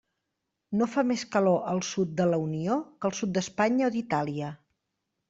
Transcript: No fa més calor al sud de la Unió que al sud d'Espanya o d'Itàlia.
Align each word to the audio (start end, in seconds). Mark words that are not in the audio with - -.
No 0.79 0.85
fa 0.93 1.01
més 1.09 1.25
calor 1.35 1.59
al 1.73 1.81
sud 1.89 2.15
de 2.21 2.27
la 2.29 2.39
Unió 2.45 2.79
que 2.97 3.09
al 3.11 3.13
sud 3.19 3.35
d'Espanya 3.37 3.91
o 3.91 3.91
d'Itàlia. 3.97 4.51